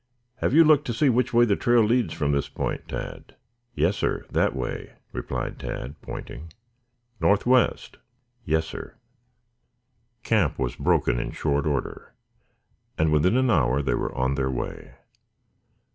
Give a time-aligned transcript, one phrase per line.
[0.37, 3.35] Have you looked to see which way the trail leads from this point, Tad?"
[3.75, 4.25] "Yes, sir.
[4.31, 6.51] That way," replied Tad, pointing.
[7.19, 7.97] "Northwest?"
[8.43, 8.95] "Yes, sir."
[10.23, 12.15] Camp was broken in short order
[12.97, 14.95] and within an hour they were on their way.